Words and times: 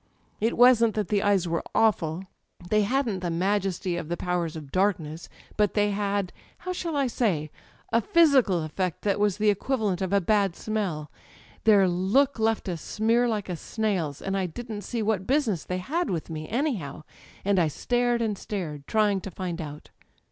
It 0.39 0.57
wasn't 0.57 0.95
that 0.95 1.09
the 1.09 1.21
eyes 1.21 1.47
were 1.47 1.61
awful; 1.75 2.23
they 2.71 2.81
hadn't 2.81 3.19
the 3.19 3.29
majesty 3.29 3.97
of 3.97 4.09
the 4.09 4.17
powers 4.17 4.55
of 4.55 4.71
darkness. 4.71 5.29
Bu^ 5.59 5.71
they 5.73 5.91
had 5.91 6.29
â€" 6.29 6.31
how 6.59 6.73
shall 6.73 6.95
I 6.95 7.05
say? 7.05 7.51
â€" 7.93 7.99
a 7.99 8.01
physical 8.01 8.63
effect 8.63 9.03
that 9.03 9.19
was 9.19 9.37
the 9.37 9.51
equivalent 9.51 10.01
of 10.01 10.11
a 10.11 10.19
bad 10.19 10.55
smell: 10.55 11.11
their 11.65 11.87
look 11.87 12.39
left 12.39 12.67
a 12.67 12.77
smear 12.77 13.27
like 13.27 13.47
a 13.47 13.55
snail's. 13.55 14.23
And 14.23 14.35
I 14.35 14.47
didn't 14.47 14.81
see 14.81 15.03
what 15.03 15.27
business 15.27 15.65
they 15.65 15.77
had 15.77 16.09
with 16.09 16.31
me, 16.31 16.49
anyhow 16.49 17.01
â€" 17.01 17.03
and 17.45 17.59
I 17.59 17.67
stared 17.67 18.23
and 18.23 18.35
stared, 18.39 18.87
trying 18.87 19.21
to 19.21 19.29
find 19.29 19.61
out 19.61 19.91